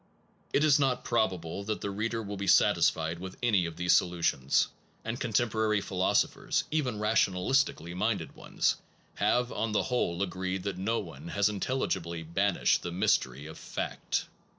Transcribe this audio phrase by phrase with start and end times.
[0.51, 4.67] It is not probable that the reader will be satisfied with any of these solutions,
[5.05, 8.77] and con temporary philosophers, even rationalistically minded ones,
[9.17, 14.25] have on the whole agreed that no one has intelligibly banished the mystery of fact.